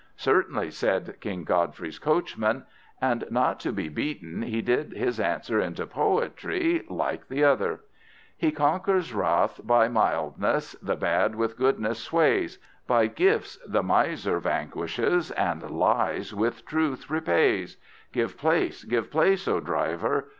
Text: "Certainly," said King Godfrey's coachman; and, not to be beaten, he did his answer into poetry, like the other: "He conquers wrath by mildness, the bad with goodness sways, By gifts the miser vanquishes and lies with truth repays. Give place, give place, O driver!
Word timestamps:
"Certainly," 0.17 0.71
said 0.71 1.19
King 1.21 1.43
Godfrey's 1.43 1.99
coachman; 1.99 2.65
and, 2.99 3.23
not 3.29 3.59
to 3.59 3.71
be 3.71 3.87
beaten, 3.87 4.41
he 4.41 4.59
did 4.59 4.93
his 4.93 5.19
answer 5.19 5.61
into 5.61 5.85
poetry, 5.85 6.83
like 6.89 7.27
the 7.27 7.43
other: 7.43 7.81
"He 8.35 8.49
conquers 8.51 9.13
wrath 9.13 9.61
by 9.63 9.89
mildness, 9.89 10.71
the 10.81 10.95
bad 10.95 11.35
with 11.35 11.55
goodness 11.55 11.99
sways, 11.99 12.57
By 12.87 13.05
gifts 13.05 13.59
the 13.63 13.83
miser 13.83 14.39
vanquishes 14.39 15.29
and 15.29 15.69
lies 15.69 16.33
with 16.33 16.65
truth 16.65 17.11
repays. 17.11 17.77
Give 18.11 18.35
place, 18.35 18.83
give 18.83 19.11
place, 19.11 19.47
O 19.47 19.59
driver! 19.59 20.29